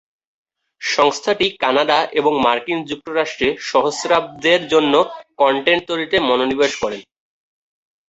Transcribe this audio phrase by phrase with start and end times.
[0.81, 4.93] সংস্থাটি কানাডা এবং মার্কিন যুক্তরাষ্ট্রে সহস্রাব্দের জন্য
[5.37, 6.97] কন্টেন্ট তৈরিতে মনোনিবেশ করে।